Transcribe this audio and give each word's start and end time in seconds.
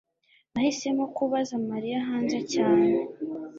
nahisemo 0.53 1.03
kubaza 1.15 1.55
mariya 1.69 1.99
hanze 2.09 2.39
cyane 2.53 2.89